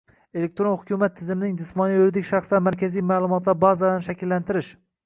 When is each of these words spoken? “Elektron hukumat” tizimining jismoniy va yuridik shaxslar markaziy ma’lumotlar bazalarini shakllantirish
“Elektron 0.39 0.71
hukumat” 0.79 1.13
tizimining 1.19 1.59
jismoniy 1.61 1.99
va 1.99 2.01
yuridik 2.01 2.27
shaxslar 2.33 2.67
markaziy 2.71 3.07
ma’lumotlar 3.13 3.63
bazalarini 3.67 4.09
shakllantirish 4.11 4.75